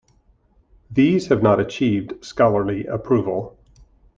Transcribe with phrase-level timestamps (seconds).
[0.89, 3.59] These have not achieved scholarly approval.